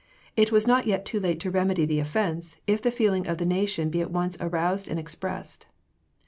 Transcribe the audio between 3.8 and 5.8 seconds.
be at once aroused and expressed."